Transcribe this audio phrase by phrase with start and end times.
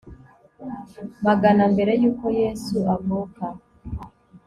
[1.25, 3.43] magana mbere y uko Yesu avuka